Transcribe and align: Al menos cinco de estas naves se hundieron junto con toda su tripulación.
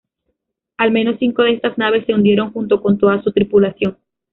Al 0.77 0.89
menos 0.89 1.17
cinco 1.19 1.43
de 1.43 1.53
estas 1.53 1.77
naves 1.77 2.07
se 2.07 2.15
hundieron 2.15 2.51
junto 2.51 2.81
con 2.81 2.97
toda 2.97 3.21
su 3.21 3.31
tripulación. 3.33 3.99